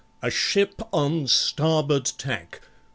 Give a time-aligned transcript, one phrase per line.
[0.23, 2.61] A ship on starboard tack!